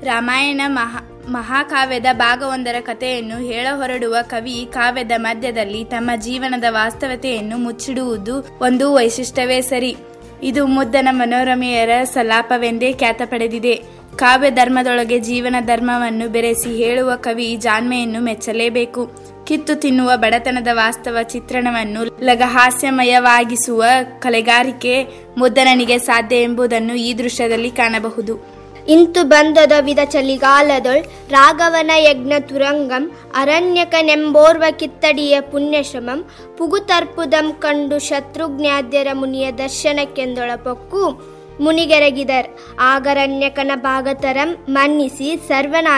ರಾಮಾಯಣ 0.03 0.61
ಮಹಾ 0.67 1.14
ಮಹಾಕಾವ್ಯದ 1.29 2.07
ಭಾಗವೊಂದರ 2.13 2.75
ಕಥೆಯನ್ನು 2.81 3.39
ಹೇಳ 3.39 3.67
ಹೊರಡುವ 3.77 4.17
ಕವಿ 4.23 4.69
ಕಾವ್ಯದ 4.73 5.13
ಮಧ್ಯದಲ್ಲಿ 5.17 5.85
ತಮ್ಮ 5.85 6.11
ಜೀವನದ 6.17 6.65
ವಾಸ್ತವತೆಯನ್ನು 6.69 7.59
ಮುಚ್ಚಿಡುವುದು 7.59 8.59
ಒಂದು 8.61 8.95
ವೈಶಿಷ್ಟ್ಯವೇ 8.95 9.61
ಸರಿ. 9.61 9.97
ಇದು 10.43 10.67
ಮುದ್ದನ 10.67 11.09
ಮನೋರಮೆಯರ 11.11 11.91
ಸಲಾಪವೆಂದೇ 12.05 12.93
ಖ್ಯಾತ 12.93 13.23
ಪಡೆದಿದೆ. 13.25 13.83
ಕಾವ್ಯ 14.17 14.51
ಧರ್ಮದೊಳಗೆ 14.51 15.21
ಜೀವನ 15.21 15.57
ಧರ್ಮವನ್ನು 15.61 16.29
ಬೆರೆಸಿ 16.29 16.77
ಹೇಳುವ 16.77 17.17
ಕವಿ 17.17 17.57
ಜಾಣ್ಮೆಯನ್ನು 17.57 18.21
ಮೆಚ್ಚಲೇಬೇಕು. 18.21 19.11
ಕಿತ್ತು 19.47 19.75
ತಿನ್ನುವ 19.75 20.13
ಬಡತನದ 20.17 20.69
ವಾಸ್ತವ 20.73 21.19
ಚಿತ್ರಣವನ್ನು 21.23 22.25
ಲಗಹಾಸ್ಯಮಯವಾಗಿಸುವ 22.25 23.85
ಕಲೆಗಾರಿಕೆ 24.19 25.07
ಮುದ್ದನನಿಗೆ 25.39 25.99
ಸಾಧ್ಯ 25.99 26.43
ಎಂಬುದನ್ನು 26.43 26.95
ಈ 26.95 27.15
ದೃಶ್ಯದಲ್ಲಿ 27.15 27.71
ಕಾಣಬಹುದು. 27.71 28.54
ಇಂತು 28.89 29.25
ಬಂದದ 29.25 29.73
ವಿಧ 29.81 29.99
ಚಳಿಗಾಲದೊಳ್ 30.05 31.31
ರಾಘವನ 31.31 31.91
ಯಜ್ಞ 31.97 32.33
ತುರಂಗಂ, 32.41 33.11
ಅರಣ್ಯಕನೆಂಬೋರ್ವ 33.35 34.65
ಕಿತ್ತಡಿಯ 34.71 35.41
ಪುಣ್ಯಶ್ರಮಂ, 35.41 36.25
ಪುಗುತರ್ಪುದಂ 36.57 37.53
ಕಂಡು 37.53 37.99
ಶತ್ರುಜ್ಞಾದ್ಯರ 37.99 39.09
ಮುನಿಯ 39.13 39.53
ದರ್ಶನಕ್ಕೆಂದೊಳಪೊಕ್ಕು 39.53 41.35
ಮುನಿಗೆರಗಿದರ್. 41.61 42.49
ಆಗರಣ್ಯಕನ 42.81 43.73
ಭಾಗತರಂ 43.75 44.65
ಮನ್ನಿಸಿ 44.69 45.41
ಸರ್ವನ 45.49 45.89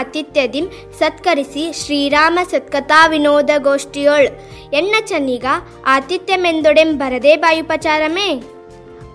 ಸತ್ಕರಿಸಿ 0.98 1.72
ಶ್ರೀರಾಮ 1.84 2.38
ಸತ್ಕಥಾ 2.50 3.06
ವಿನೋದ 3.06 3.50
ಗೋಷ್ಠಿಯೊಳ್. 3.58 4.28
ಎನ್ನ 4.72 4.94
ಚನ್ನಿಗ 5.06 5.44
ಆತಿಥ್ಯಮೆಂದೊಡೆಂ 5.86 6.98
ಬರದೇ 6.98 7.36
ಬಾಯುಪಚಾರಮೇ? 7.36 8.42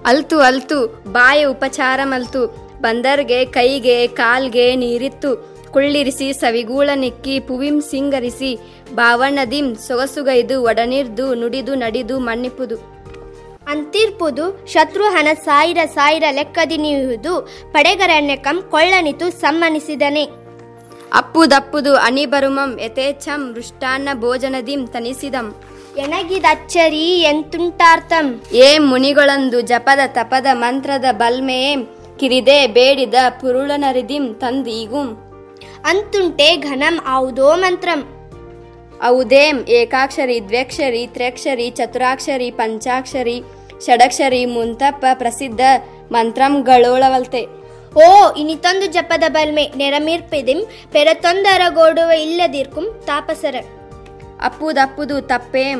ಅಲ್ತು 0.05 0.39
ಅಲ್ತು, 0.39 0.85
ಬಾಯ 1.11 1.45
ಉಪಚಾರ 1.45 1.99
ಮಲ್ತು 2.03 2.60
ಬಂದರ್ಗೆ 2.81 3.45
ಕೈಗೆ 3.45 4.07
ಕಾಲ್ಗೆ 4.07 4.75
ನೀರಿತ್ತು. 4.75 5.31
ಕುಳ್ಳಿರಿಸಿ 5.71 6.33
ಸವಿಗೂಳ 6.33 6.89
ನಿಕ್ಕಿ 6.95 7.39
ಪುವಿಂ 7.39 7.81
ಸಿಂಗರಿಸಿ 7.81 8.59
ಬಾವಣ್ಣದಿಂ 8.95 9.75
ಸೊಗಸುಗೈದು 9.75 10.63
ಒಡನಿರ್ದು 10.63 11.33
ನುಡಿದು 11.33 11.75
ನಡಿದು 11.75 12.19
ಮಣ್ಣಿಪುದು 12.19 12.91
ಅಂತಿರ್ಪುದು 13.67 14.65
ಶತ್ರುಹನ 14.65 15.27
ಸಾಯಿರ 15.43 15.77
ಸಾಯಿರ 15.85 16.23
ಪಡೆಗರಣ್ಯ 17.71 18.35
ಕಂ 18.35 18.63
ಕೊಳ್ಳನಿತು 18.69 19.31
ಸಮ್ಮನಿಸಿದನೆ. 19.31 20.23
ಅಪ್ಪುದಪ್ಪುದು 21.13 21.95
ಅಣಿಬರುಮಂ 21.95 22.79
ಯಥೇಚ್ಛಂ 22.83 23.51
ಮೃಷ್ಟಾನ್ನ 23.51 24.09
ಭೋಜನದಿಂ 24.13 24.87
ತನಿಸಿದಂ. 24.87 25.55
ಎಣಗಿದಚ್ಚರಿ 25.97 27.21
ಎಂತುಂಟಾರ್ಥಂ. 27.21 28.41
ಏ 28.53 28.77
ಮುನಿಗಳಂದು 28.77 29.61
ಜಪದ 29.61 29.99
ತಪದ 30.07 30.45
ಮಂತ್ರದ 30.53 31.05
ಬಲ್ಮೆಯೇ 31.11 31.75
ಕಿರಿದೆ 32.21 32.57
ಬೇಡಿದ 32.75 33.17
ಪುರುಳನರಿದಿಂ 33.41 34.25
ತಂದೀಗುಂ. 34.41 35.07
ಅಂತುಂಟೆ 35.85 36.49
ಘನಂ 36.67 36.95
ಆವುದೋ 37.07 37.47
ಮಂತ್ರಂ. 37.55 38.01
ಔದೇಂ 39.07 39.57
ಏಕಾಕ್ಷರಿ 39.77 40.37
ದ್ವ್ಯಕ್ಷರಿ 40.49 41.01
ತ್ರ್ಯಕ್ಷರಿ 41.07 41.67
ಚತುರಾಕ್ಷರಿ 41.69 42.49
ಪಂಚಾಕ್ಷರಿ 42.51 43.37
ಷಡಕ್ಷರಿ 43.85 44.41
ಮುಂತಪ್ಪ 44.45 45.05
ಪ್ರಸಿದ್ಧ 45.13 45.61
ಮಂತ್ರಂಗಳೋಳವಲ್ತೆ 46.11 47.41
ಓ 48.03 48.07
ಇನಿತೊಂದು 48.37 48.87
ಜಪದ 48.95 49.25
ಬಲ್ಮೆ 49.27 49.65
ನೆರಮಿರ್ಪಿದಿಂ 49.77 50.59
ಪೆರತೊಂದರಗೋಡುವ 50.91 52.11
ಇಲ್ಲದಿರ್ಕುಂ 52.25 52.85
ತಾಪಸರ. 53.05 53.55
ಅಪ್ಪುದಪ್ಪುದು 54.41 55.17
ತಪ್ಪೇಂ 55.21 55.79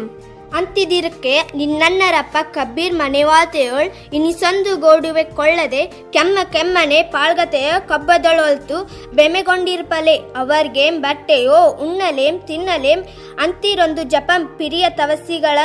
ಅಂತಿದಿರಕ್ಕೆ 0.55 1.34
ನಿನ್ನನ್ನರಪ್ಪ 1.55 2.38
ಕಬ್ಬೀರ್ 2.53 2.96
ಮನೆವಾತೆಯೋಳ್ 2.96 4.15
ಇನಿಸೊಂದು 4.15 4.77
ಗೋಡುವೆ 4.77 5.24
ಕೊಳ್ಳದೆ 5.24 5.86
ಕೆಮ್ಮ 5.86 6.38
ಕೆಮ್ಮನೆ 6.53 7.01
ಪಾಳ್ಗತೆಯ 7.01 7.72
ಕಬ್ಬದೊಳ್ತು 7.89 8.77
ಬೆಮೆಗೊಂಡಿರ್ಪಲೆ. 9.15 10.15
ಅವರ್ಗೇಂ 10.15 11.01
ಬಟ್ಟೆಯೋ 11.01 11.60
ಉಣ್ಣಲೇಂ 11.81 12.39
ತಿನ್ನಲೇಂ 12.39 13.01
ಅಂತಿರೊಂದು 13.41 14.03
ಜಪಂ 14.03 14.55
ಪಿರಿಯ 14.58 14.89
ತವಸಿಗಳ 14.89 15.60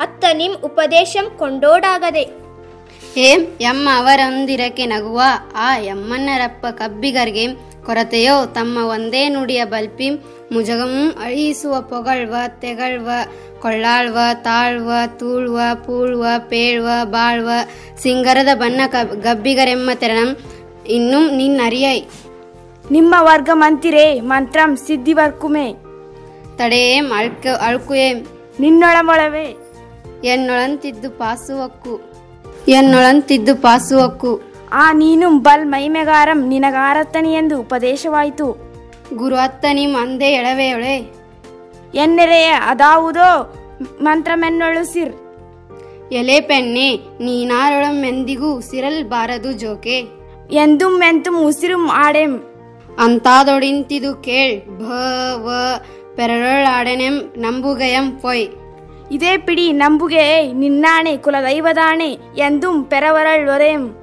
ಅತ್ತ 0.00 0.24
ನಿಮ್ 0.32 0.54
ಉಪದೇಶಂ 0.64 1.36
ಕೊಂಡೋಡಾಗದೆ. 1.38 2.48
ಏಂ 3.16 3.40
ಎಮ್ಮ 3.60 3.88
ಅವರೊಂದಿರಕ್ಕೆ 3.96 4.86
ನಗುವ, 4.86 5.20
ಆ 5.54 5.78
ಯಮ್ಮನ್ನರಪ್ಪ 5.78 6.66
ಕಬ್ಬಿಗರ್ಗೆ 6.66 7.46
ಕೊರತೆಯೋ, 7.86 8.46
ತಮ್ಮ 8.46 8.78
ಒಂದೇ 8.78 9.28
ನುಡಿಯ 9.28 9.64
ಬಲ್ಪಿ 9.64 10.10
ಮುಜಗಮೂ 10.52 11.22
ಅಳಿಸುವ, 11.22 11.80
ಪೊಗಳ್ವ, 11.80 12.34
ತೆಗಳ್ವ 12.60 13.10
ಕೊಳ್ಳಾಳ್ವ 13.62 14.18
ತಾಳ್ವ 14.42 14.90
ತೂಳ್ವ 15.16 15.58
ಪೂಳ್ವ 15.74 16.24
ಪೇಳ್ವ 16.48 16.88
ಬಾಳ್ವ 17.04 17.50
ಸಿಂಗರದ 18.02 18.48
ಬಣ್ಣ 18.54 18.80
ಗಬ್ಬಿಗರೆಮ್ಮ 19.14 19.90
ತೆರಣಂ 19.94 20.36
ನಿನ್ನ 20.86 21.14
ನಿನ್ನರಿಯೈ 21.36 22.00
ನಿಮ್ಮ 22.90 23.14
ವರ್ಗ 23.18 23.50
ಮಂತಿರೇ 23.52 24.20
ಮಂತ್ರಂ 24.20 24.76
ಸಿದ್ಧಿ 24.76 25.12
ವರ್ಕುಮೆ. 25.12 25.74
ತಡೆಯೇಂ 26.56 27.12
ಅಳ್ಕ 27.16 27.46
ಅಳ್ಕುಯೇಂ 27.60 28.26
ನಿನ್ನೊಳಮೊಳವೆ. 28.60 29.56
ಎನ್ನೊಳಂತಿದ್ದು 30.24 31.10
ಪಾಸುವಕ್ಕು 31.10 32.00
ಎನ್ನೊಳಂತಿದ್ದು 32.68 33.56
ಪಾಸುವಕ್ಕು. 33.56 34.42
ಆ 34.72 34.92
ನೀನು 34.92 35.38
ಬಲ್ 35.38 35.66
ಮೈಮೆಗಾರಂ 35.66 36.48
ನಿನಗಾರತ್ತನಿ 36.48 37.34
ಎಂದು 37.34 37.60
ಉಪದೇಶವಾಯಿತು. 37.60 38.48
ಗುರು 39.16 39.36
ಅತ್ತ 39.36 39.64
ನಿಮ್ 39.72 39.96
ಅಂದೆ 39.96 40.24
ಎಳವೆಯೊಳೆ 40.24 41.17
ಎನ್ನೆರೆಯ 41.94 42.46
ಅದಾವುದೋ 42.46 43.54
ಮಂತ್ರಮೆನ್ನೊಳು 44.00 44.92
ಸಿರ್ 44.92 45.14
ಎಲೆ 46.12 46.40
ಪೆನ್ನೆ 46.40 46.96
ನೀನಾರೊಳಮೆಂದಿಗೂ 46.96 48.60
ಸಿರಲ್ 48.60 49.04
ಬಾರದು 49.04 49.52
ಜೋಕೆ. 49.52 49.98
ಎಂದು 50.50 50.88
ಮೆಂತುಂ 50.88 51.46
ಉಸಿರು 51.46 51.86
ಆಡೆಂ. 51.86 52.32
ಅಂತಾದೊಡಿಂತಿದು 52.98 54.14
ಕೇಳ್ 54.14 54.54
ಭ 54.78 54.92
ವ 55.34 55.50
ಪೆರಳಾಡೆನೆಂ 56.16 57.32
ನಂಬುಗಯಂ 57.36 58.10
ಪೊಯ್. 58.10 58.48
ಇದೇ 59.10 59.36
ಪಿಡಿ 59.36 59.72
ನಂಬುಗೆ 59.72 60.52
ನಿನ್ನಾಣೆ 60.52 61.16
ಕುಲದೈವದಾಣೆ 61.16 62.10
ಎಂದುಂ 62.38 62.84
ಪೆರವರಳೊರೆಂ 62.84 63.96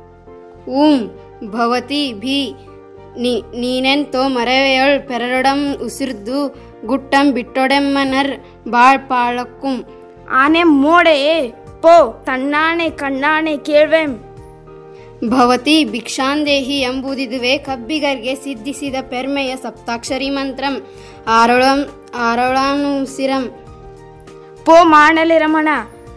ಊಂ 0.68 1.20
ಭವತಿ 1.44 2.14
ಭಿ 2.14 2.56
ನೀನೆಂತೋ 3.60 4.28
ಮರವೆಯೊಳ್ 4.28 5.08
ಪೆರಡಂ 5.08 5.76
ಉಸಿರ್ದು 5.86 6.40
ಗುಟ್ಟಂ 6.85 7.27
ಬಿಟ್ಟೊಡೆಮ್ಮನರ್ 7.35 8.33
ಬಾಳ್ 8.69 9.01
ಪಾಳಕ್ಕುಂ 9.09 9.77
ಆನೆ 10.39 10.63
ಮೋಡೆ 10.79 11.17
ಪೋ 11.83 11.95
ತಣ್ಣಾಣೆ 12.27 12.89
ಕಣ್ಣಾಣೆ 12.99 13.55
ಕೇಳ್ವೆಂ 13.67 14.13
ಭವತಿ 15.31 15.77
ಭಿಕ್ಷಾಂದೇಹಿ 15.91 16.77
ಎಂಬುದಿದುವೆ 16.83 17.55
ಕಬ್ಬಿಗರ್ಗೆ 17.65 18.35
ಸಿದ್ಧಿಸಿದ 18.37 18.97
ಪೆರ್ಮೆಯ 19.11 19.53
ಸಪ್ತಾಕ್ಷರಿ 19.65 20.29
ಮಂತ್ರಂ 20.31 20.77
ಆರೊಳಂ 21.31 21.81
ಆರೊಳಾನುಸಿರಂ 22.27 23.45
ಪೋ 24.67 24.77
ಮಾಡಲೆ 24.91 25.39
ರಮಣ 25.39 25.69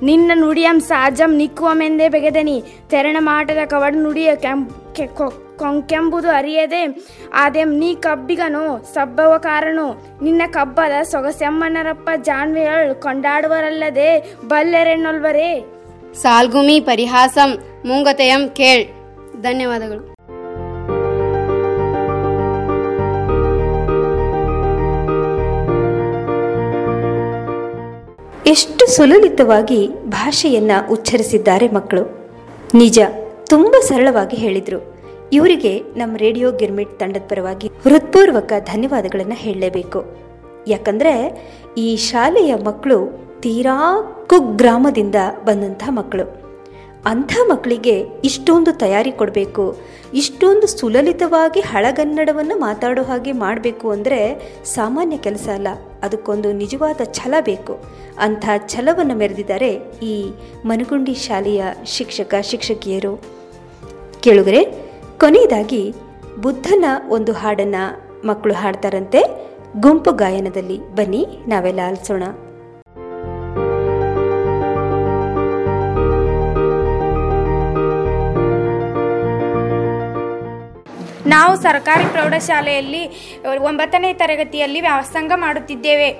ನಿನ್ನ 0.01 0.31
ನುಡಿಯಂ 0.39 0.77
ಸಾಜಂ 0.88 1.31
ನಿಕ್ಕುವಮೆಂದೇ 1.38 2.07
ಬೆಗೆದನಿ 2.10 2.55
ತೆರಣ 2.89 3.17
ಮಾಟದ 3.22 3.62
ಕವಡ 3.69 3.93
ನುಡಿಯ 4.01 4.31
ಕೆಂ 4.38 4.62
ಕೆ- 4.95 5.12
ಕೊ- 5.17 5.33
ಕೊಂಕೆಂಬುದು 5.58 6.28
ಅರಿಯದೆ. 6.28 6.82
ಆದೆಂ 7.34 7.78
ನೀ 7.78 7.94
ಕಬ್ಬಿಗನೋ 7.94 8.82
ಸಬ್ಬವ 8.94 9.36
ಕಾರಣೋ 9.36 10.18
ನಿನ್ನ 10.22 10.42
ಕಬ್ಬದ 10.50 11.02
ಸೊಗಸೆಮ್ಮನರಪ್ಪ 11.02 12.10
ಜಾನ್ವೆಯಳ್ 12.22 12.94
ಕೊಂಡಾಡುವರಲ್ಲದೆ 12.94 14.34
ಬಲ್ಲೆರೆನ್ನೊಲ್ವರೇ? 14.48 15.64
ಸಾಲ್ಗುಮಿ 16.22 16.80
ಪರಿಹಾಸಂ 16.80 17.58
ಮುಂಗತೆಯಂ 17.86 18.48
ಕೇಳ್. 18.48 18.84
ಧನ್ಯವಾದಗಳು. 19.42 20.18
ಎಷ್ಟು 28.46 28.96
ಸುಲಲಿತವಾಗಿ 28.96 29.88
ಭಾಷೆಯನ್ನ 30.08 30.70
ಉಚ್ಚರಿಸಿದ್ದಾರೆ 30.90 31.68
ಮಕ್ಕಳು. 31.68 32.04
ನಿಜ 32.74 32.98
ತುಂಬ 33.46 33.74
ಸರಳವಾಗಿ 33.80 34.36
ಹೇಳಿದರು. 34.36 34.88
ಇವರಿಗೆ 35.37 35.73
ನಮ್ಮ 36.00 36.16
ರೇಡಿಯೋ 36.25 36.49
ಗಿರ್ಮಿಟ್ 36.61 36.99
ತಂಡದ 37.00 37.26
ಪರವಾಗಿ 37.30 37.68
ಹೃತ್ಪೂರ್ವಕ 37.85 38.52
ಧನ್ಯವಾದಗಳನ್ನು 38.70 39.37
ಹೇಳಲೇಬೇಕು. 39.44 40.00
ಯಾಕಂದರೆ 40.73 41.12
ಈ 41.85 41.88
ಶಾಲೆಯ 42.08 42.52
ಮಕ್ಕಳು 42.68 42.99
ತೀರಾ 43.44 43.76
ಕುಗ್ರಾಮದಿಂದ 44.30 45.18
ಬಂದಂಥ 45.49 45.82
ಮಕ್ಕಳು. 45.99 46.26
ಅಂಥ 47.11 47.32
ಮಕ್ಕಳಿಗೆ 47.50 47.94
ಇಷ್ಟೊಂದು 48.28 48.70
ತಯಾರಿ 48.82 49.12
ಕೊಡಬೇಕು, 49.20 49.64
ಇಷ್ಟೊಂದು 50.20 50.66
ಸುಲಲಿತವಾಗಿ 50.78 51.61
ಹಳಗನ್ನಡವನ್ನು 51.70 52.56
ಮಾತಾಡೋ 52.64 53.02
ಹಾಗೆ 53.11 53.32
ಮಾಡಬೇಕು 53.44 53.87
ಅಂದರೆ 53.97 54.18
ಸಾಮಾನ್ಯ 54.75 55.16
ಕೆಲಸ 55.26 55.47
ಅಲ್ಲ, 55.56 55.68
ಅದಕ್ಕೊಂದು 56.06 56.49
ನಿಜವಾದ 56.62 57.00
ಛಲ 57.18 57.35
ಬೇಕು. 57.50 57.76
ಅಂಥ 58.26 58.44
ಛಲವನ್ನು 58.75 59.16
ಮೆರೆದಿದ್ದಾರೆ 59.23 59.70
ಈ 60.11 60.14
ಮನಗುಂಡಿ 60.70 61.16
ಶಾಲೆಯ 61.26 61.62
ಶಿಕ್ಷಕ, 61.97 62.35
ಶಿಕ್ಷಕಿಯರು. 62.50 63.14
ಕೇಳುಗರೆ 64.26 64.62
ಕೊನೆಯದಾಗಿ 65.20 65.94
ಬುದ್ಧನ 66.40 66.84
ಒಂದು 67.08 67.32
ಹಾಡನ್ನು 67.32 68.26
ಮಕ್ಕಳು 68.26 68.54
ಹಾಡ್ತಾರಂತೆ. 68.54 69.22
ಗುಂಪು 69.80 70.12
ಗಾಯನದಲ್ಲಿ 70.12 70.94
ಬನ್ನಿ 70.94 71.26
ನಾವೆಲ್ಲ 71.48 71.80
ಆಲಿಸೋಣ. 71.87 72.22
ನಾವು 81.26 81.56
ಸರ್ಕಾರಿ 81.56 82.04
ಪ್ರೌಢಶಾಲೆಯಲ್ಲಿ 82.04 83.34
ಒಂಬತ್ತನೇ 83.58 84.14
ತರಗತಿಯಲ್ಲಿ 84.14 84.80
ವ್ಯಾಸಂಗ 84.80 85.32
ಮಾಡುತ್ತಿದ್ದೇವೆ. 85.37 86.10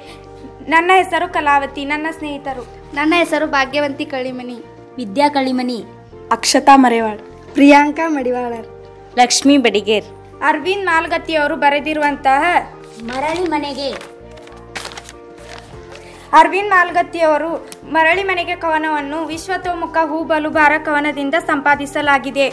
ನನ್ನ 0.69 0.91
ಹೆಸರು 0.95 1.33
ಕಲಾವತಿ 1.33 1.85
ನನ್ನ 1.85 2.07
ಸ್ನೇಹಿತರು. 2.11 2.67
ನನ್ನ 2.95 3.15
ಹೆಸರು 3.17 3.47
ಭಾಗ್ಯವಂತಿ 3.47 4.07
ಕಳಿಮನಿ. 4.07 4.57
ವಿದ್ಯಾ 4.97 5.29
ಕಳಿಮನಿ. 5.29 5.85
ಅಕ್ಷತಾ 6.33 6.77
ಮರೇವಾಳ್. 6.77 7.19
ಪ್ರಿಯಾಂಕಾ 7.55 8.09
ಮಡಿವಾಳರ್. 8.09 8.78
ಲಕ್ಷ್ಮೀ 9.19 9.57
ಬಡಿಗೇರ್. 9.57 10.05
ಅರವಿಂದ್ 10.45 10.87
ಮಾಲ್ಗತ್ತಿಯವರು 10.87 11.57
ಬರೆದಿರುವಂತಹ 11.57 12.45
ಮರಳಿ 13.03 13.45
ಮನೆಗೆ. 13.45 14.19
ಅರವಿಂದ್ 16.33 16.71
ಮಾಲ್ಗತ್ತಿಯವರು 16.71 17.71
ಮರಳಿ 17.85 18.23
ಮನೆಗೆ 18.23 18.57
ಕವನವನ್ನು 18.57 19.27
ವಿಶ್ವತೋಮುಖ 19.27 19.91
ಹೂಬಲು 19.91 20.51
ಭಾರ 20.51 20.73
ಕವನದಿಂದ 20.85 21.35
ಸಂಪಾದಿಸಲಾಗಿದೆ. 21.47 22.53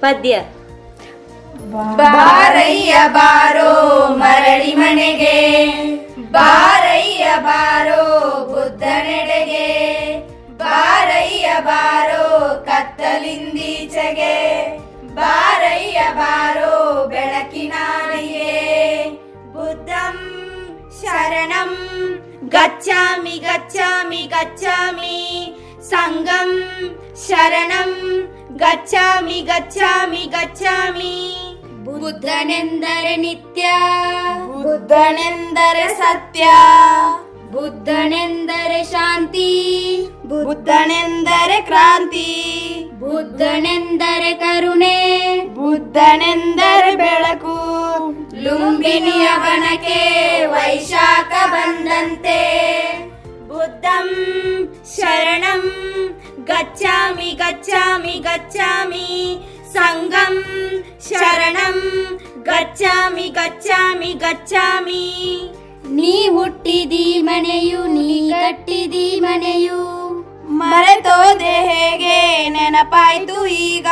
ಪದ್ಯ. 0.00 0.42
ಬಾರಯ್ಯ 1.96 2.94
ಬಾರೋ 3.06 4.14
ಮರಳಿ 4.14 4.74
ಮನೆಗೆ. 4.74 5.36
ಬಾರಯ್ಯ 6.32 7.34
ಬಾರೋ 7.38 8.44
ಬುದ್ಧನೆಡೆಗೆ. 8.44 9.68
ಬಾರಯ್ಯ 10.58 11.56
ಬಾರೋ 11.60 12.62
ಕತ್ತಲಿಂದೀಚೆಗೆ. 12.66 14.83
ಬಾರಯ್ಯ 15.17 15.99
ಬಾರೋ 16.17 16.73
ಬೆಳಕಿನಾಡಿಗೆ 17.11 18.51
ಬುದ್ಧಂ 19.53 20.17
ಶರಣಂ 20.99 21.71
ಗಚ್ಚಾಮಿ 22.55 23.35
ಗಚ್ಚಾಮಿ 23.39 24.21
ಗಚ್ಚಾಮಿ 24.33 25.17
ಸಂಗಂ 25.89 26.51
ಶರಣಂ 27.25 27.91
ಗಚ್ಚಾಮಿ 28.55 29.39
ಗಚ್ಚಾಮಿ 29.41 30.23
ಗಚ್ಚಾಮಿ 30.35 31.15
ಬುದ್ಧನೆಂದರೆ 31.85 33.15
ನಿತ್ಯ 33.15 33.63
ಬುದ್ಧನೆಂದರೆ 34.55 35.87
ಸತ್ಯ 35.99 36.43
ಬುದ್ಧನೆಂದರೆ 37.53 38.81
ಶಾಂತಿ 38.83 39.49
ಬುದ್ಧನೆಂದರೆ 40.25 41.59
ಕ್ರಾಂತಿ 41.61 42.29
ಬುದ್ಧನೆಂದರೆ 43.01 44.31
ಕರುಣೆ 44.41 44.95
ಬುದ್ಧನೆಂದರೆ 45.57 46.91
ಬೆಳಕು 46.95 47.57
ಲುಂಬಿನಿಯ 48.43 49.27
ಬಣಕೆ 49.43 49.99
ವೈಶಾಖ 50.53 51.31
ಬಂದಂತೆ 51.53 52.39
ಬುದ್ಧಂ 53.49 54.09
ಶರಣಂ 54.93 55.63
ಗಚ್ಚಾಮಿ 56.49 57.29
ಗಚ್ಚಾಮಿ 57.41 58.15
ಗಚ್ಚಾಮಿ 58.27 59.07
ಸಂಗಂ 59.73 60.35
ಶರಣಂ 61.07 61.77
ಗಚ್ಚಾಮಿ 62.49 63.27
ಗಚ್ಚಾಮಿ 63.37 64.11
ಗಚ್ಚಾಮಿ 64.23 65.05
ನೀ 65.95 66.15
ಹುಟ್ಟಿದಿ 66.35 67.05
ಮನೆಯು 67.27 67.81
ನೀ 67.93 68.09
ಕಟ್ಟಿದಿ 68.31 69.07
ಮನೆಯು 69.21 69.79
ಮರೆತೋದೆ 70.54 71.54
ಹೇಗೆ? 71.54 72.48
ನೆನಪಾಯ್ತು 72.48 73.46
ಈಗ. 73.46 73.86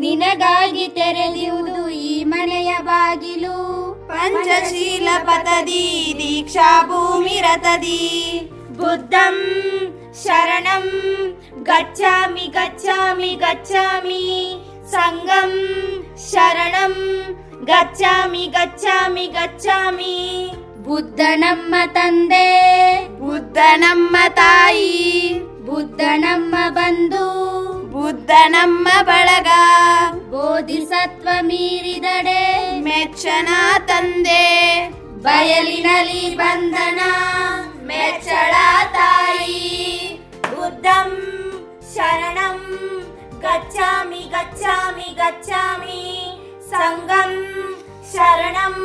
ನಿನಗಾಗಿ 0.00 0.88
ತೆರೆದಿರುವುದು 0.88 1.88
ಈ 1.88 2.24
ಮನೆಯ 2.24 2.74
ಬಾಗಿಲು. 2.82 3.56
ಪಂಚಶೀಲ 4.08 5.08
ಪತದಿ 5.24 6.14
ದೀಕ್ಷಾ 6.18 6.82
ಭೂಮಿ 6.82 7.40
ರತದಿ 7.40 8.40
ಬುದ್ಧಂ 8.76 9.36
ಶರಣಂ 10.24 10.84
ಗಚ್ಚಾಮಿ 11.62 12.40
ಗಚ್ಚಾಮಿ 12.40 13.28
ಗಚ್ಚಾಮಿ 13.28 14.54
ಸಂಗಂ 14.90 15.52
ಶರಣಂ 16.32 16.94
ಗಚ್ಚಾಮಿ 17.64 18.46
ಗಚ್ಚಾಮಿ 18.46 19.26
ಗಚ್ಚಾಮಿ 19.26 20.50
ಬುದ್ಧ 20.76 21.20
ನಮ್ಮ 21.34 21.74
ತಂದೆ. 21.92 22.48
ಬುದ್ಧ 23.08 23.58
ನಮ್ಮ 23.76 24.16
ತಾಯಿ. 24.34 25.32
ಬುದ್ಧ 25.66 26.00
ಬಂದು 26.74 27.24
ಬುದ್ಧನಮ್ಮ 27.92 27.92
ಬುದ್ಧ 27.92 28.30
ನಮ್ಮ 28.46 28.88
ಬಳಗ 29.02 29.50
ಬೋಧಿಸತ್ವ 30.30 31.28
ಮೀರಿದಡೆ 31.40 32.42
ಮೆಚ್ಚನ 32.80 33.48
ತಂದೆ 33.78 34.44
ಬಯಲಿನಲ್ಲಿ 35.16 36.36
ಬಂಧನ 36.36 37.00
ಮೆಚ್ಚಳ 37.82 38.54
ತಾಯಿ. 38.92 39.54
ಬುದ್ಧಂ 40.56 41.10
ಶರಣಂ 41.94 42.60
ಗಚ್ಚಾಮಿ 43.40 44.22
ಗಚ್ಚಾಮಿ 44.32 45.08
ಗಚ್ಚಾಮಿ 45.14 46.02
ಸಂಗಂ 46.70 47.32
ಶರಣಂ 48.12 48.76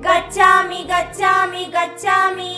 ಗಚ್ಚಾಮಿ 0.00 0.82
ಗಚ್ಚಾಮಿ 0.82 1.64
ಗಚ್ಚಾಮಿ 1.64 2.54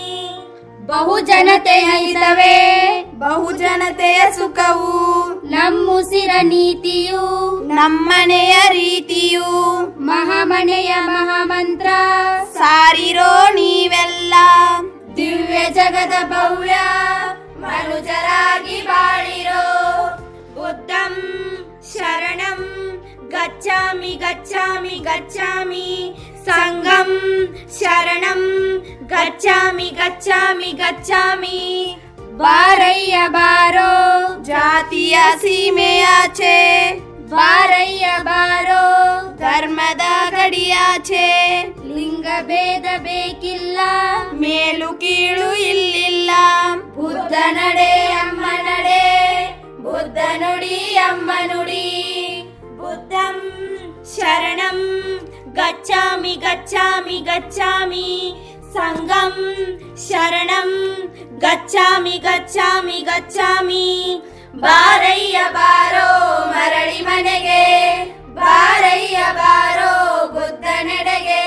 ಬಹುಜನತೆಯ 0.87 2.07
ಹಿತವೇ. 2.07 3.05
ಬಹುಜನತೆಯ 3.19 4.23
ಸುಖವು. 4.37 5.17
ನಮ್ಮುಸಿರ 5.51 6.31
ನೀತಿಯು. 6.43 7.51
ನಮ್ಮನೆಯ 7.67 8.57
ರೀತಿಯು. 8.69 9.43
ಮಹಾಮನೆಯ 10.01 10.95
ಮಹಾಮಂತ್ರ. 11.01 11.87
ಸಾರಿರೋ 12.59 13.55
ನೀವೆಲ್ಲ. 13.55 14.35
ದಿವ್ಯ 15.17 15.65
ಜಗದ 15.71 16.25
ಭವ್ಯ. 16.25 16.75
ಮನುಜರಾಗಿ 17.61 18.83
ಬಾಳಿರೋ. 18.83 19.87
ಬುದ್ಧಂ 20.55 21.17
ಶರಣಂ 21.95 22.87
ಗಚ್ಚಾಮಿ 23.29 24.09
ಗಚ್ಚಾಮಿ 24.09 24.89
ಗಚ್ಚಾಮಿ 24.89 26.17
ಸಂಗಂ 26.47 27.11
ಶರಣಂ 27.77 28.43
ಗಚ್ಚಾಮಿ 29.13 29.89
ಗಚ್ಚಾಮಿ 29.99 30.71
ಗಚ್ಚಾಮಿ 30.81 31.61
ಬಾರಯ್ಯ 32.41 33.17
ಬಾರೋ 33.35 33.91
ಜಾತಿಯ 34.49 35.17
ಸೀಮೆಯಾಚೆ 35.43 36.57
ಬಾರಯ್ಯ 37.33 38.07
ಬಾರೋ 38.25 38.83
ಧರ್ಮದ 39.41 40.05
ಗಡಿಯಾಚೆ 40.35 41.27
ಲಿಂಗ 41.89 42.27
ಭೇದ 42.47 42.87
ಬೇಕಿಲ್ಲ 43.05 43.79
ಮೇಲು 44.41 44.91
ಕೀಳು 45.03 45.49
ಇಲ್ಲಿಲ್ಲ 45.71 46.31
ಬುದ್ಧ 46.97 47.35
ನಡೆ 47.57 47.93
ಅಮ್ಮ 48.21 48.45
ನಡೆ 48.67 49.03
ಬುದ್ಧ 49.87 50.19
ನುಡಿ 50.43 50.79
ಅಮ್ಮ 51.07 51.31
ನುಡಿ 51.51 51.85
ಬುದ್ಧಂ 52.79 53.39
ಶರಣಂ 54.15 54.79
ಗಚ್ಚಾಮಿ 55.59 56.35
गच्छामि 56.45 57.19
गच्छामि। 57.29 58.09
ಸಂಗಂ 58.75 59.35
ಶರಣಂ 60.07 60.71
गच्छामि 61.45 62.17
गच्छामि 62.27 62.99
गच्छामि। 63.11 63.87
ಬಾರಯ್ಯ 64.65 65.39
ಬಾರೋ 65.57 66.07
ಮರಳಿ 66.53 67.01
ಮನೆಗೆ 67.07 67.65
ಬಾರಯ್ಯ 68.39 69.19
ಬಾರೋ 69.39 69.91
ಬುದ್ಧ 70.35 70.67
ನೆಡೆಗೆ 70.89 71.43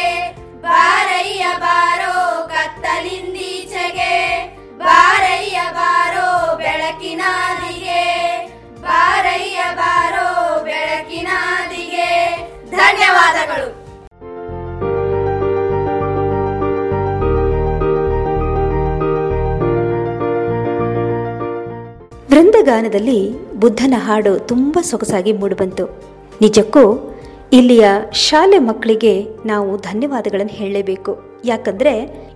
ಬಾರಯ್ಯ 0.65 1.46
ಬಾರೋ 1.63 2.13
ಕತ್ತಲಿಂದೀಚೆಗೆ 2.52 4.13
ಬಾರಯ್ಯ 4.84 5.60
ಬಾರೋ 5.80 6.28
ಬೆಳಕಿನಾದಿಗೆ 6.62 8.04
ಬಾರೋ 8.86 9.18
ಧನ್ಯವಾದಗಳು 13.50 13.90
ವೃಂದಗಾನದಲ್ಲಿ 22.32 23.50
ಬುದ್ಧನ 23.60 23.94
ಹಾಡು 23.98 24.40
ತುಂಬ 24.40 24.78
ಸೊಗಸಾಗಿ 24.82 25.34
ಮೂಡಿಬಂತು. 25.34 25.86
ನಿಜಕ್ಕೂ 26.42 26.84
ಇಲ್ಲಿಯ 27.54 27.88
ಶಾಲೆ 28.14 28.58
ಮಕ್ಕಳಿಗೆ 28.58 29.24
ನಾವು 29.46 29.78
ಧನ್ಯವಾದಗಳನ್ನು 29.78 30.52
ಹೇಳಲೇಬೇಕು. 30.52 31.42
ಯಾಕಂದ್ರೆ 31.46 31.94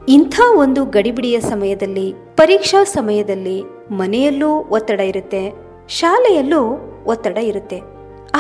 ಇಂಥ 0.07 0.39
ಒಂದು 0.55 0.85
ಗಡಿಬಿಡಿಯ 0.85 1.39
ಸಮಯದಲ್ಲಿ, 1.39 2.13
ಪರೀಕ್ಷಾ 2.35 2.83
ಸಮಯದಲ್ಲಿ 2.83 3.63
ಮನೆಯಲ್ಲೂ 3.91 4.49
ಒತ್ತಡ 4.49 4.99
ಇರುತ್ತೆ, 4.99 5.43
ಶಾಲೆಯಲ್ಲೂ 5.89 6.61
ಒತ್ತಡ 7.05 7.37
ಇರುತ್ತೆ. 7.37 7.79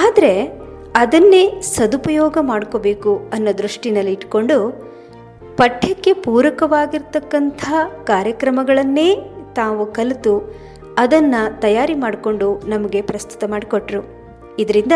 ಆದರೆ 0.07 0.62
ಅದನ್ನೇ 0.95 1.61
ಸದುಪಯೋಗ 1.61 2.37
ಮಾಡ್ಕೋಬೇಕು 2.41 3.17
ಅನ್ನೋ 3.33 3.57
ದೃಷ್ಟಿನಲ್ಲಿ 3.57 4.11
ಇಟ್ಕೊಂಡು 4.11 4.57
ಪಠ್ಯಕ್ಕೆ 5.57 6.13
ಪೂರಕವಾಗಿರ್ತಕ್ಕಂಥ 6.13 7.63
ಕಾರ್ಯಕ್ರಮಗಳನ್ನೇ 8.03 9.15
ತಾವು 9.55 9.85
ಕಲಿತು 9.85 10.33
ಅದನ್ನು 10.97 11.61
ತಯಾರಿ 11.61 11.95
ಮಾಡಿಕೊಂಡು 11.95 12.61
ನಮಗೆ 12.67 13.01
ಪ್ರಸ್ತುತ 13.01 13.43
ಮಾಡಿಕೊಟ್ರು. 13.47 14.01
ಇದರಿಂದ 14.59 14.91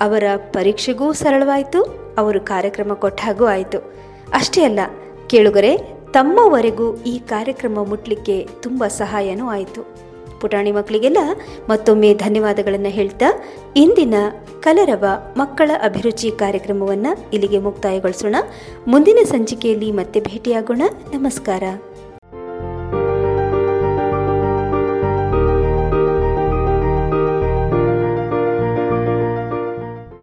ಅವರ 0.00 0.22
ಪರೀಕ್ಷೆಗೂ 0.36 1.12
ಸರಳವಾಯಿತು, 1.12 1.82
ಅವರು 2.18 2.40
ಕಾರ್ಯಕ್ರಮ 2.40 2.94
ಕೊಟ್ಟ 2.94 3.20
ಹಾಗೂ 3.20 3.46
ಆಯಿತು. 3.46 3.78
ಅಷ್ಟೇ 4.32 4.64
ಅಲ್ಲ, 4.64 4.80
ಕೇಳುಗರೆ, 5.26 5.76
ತಮ್ಮವರೆಗೂ 6.12 6.96
ಈ 6.96 7.18
ಕಾರ್ಯಕ್ರಮ 7.18 7.84
ಮುಟ್ಲಿಕ್ಕೆ 7.84 8.48
ತುಂಬ 8.62 8.84
ಸಹಾಯನೂ 8.86 9.48
ಆಯಿತು. 9.48 10.07
ಪುಟಾಣಿ 10.40 10.72
ಮಕ್ಕಳಿಗೆಲ್ಲ 10.72 11.18
ಮತ್ತೊಮ್ಮೆ 11.70 12.14
ಧನ್ಯವಾದಗಳನ್ನು 12.14 12.88
ಹೇಳ್ತಾ 12.88 13.44
ಇಂದಿನ 13.76 14.14
ಕಲರವ 14.60 15.04
ಮಕ್ಕಳ 15.36 15.70
ಅಭಿರುಚಿ 15.82 16.30
ಕಾರ್ಯಕ್ರಮವನ್ನು 16.30 17.30
ಇಲ್ಲಿಗೆ 17.32 17.58
ಮುಕ್ತಾಯಗೊಳಿಸೋಣ. 17.58 18.36
ಮುಂದಿನ 18.86 19.18
ಸಂಚಿಕೆಯಲ್ಲಿ 19.24 19.92
ಮತ್ತೆ 19.92 20.20
ಭೇಟಿಯಾಗೋಣ. 20.20 20.82
ನಮಸ್ಕಾರ. 21.14 21.62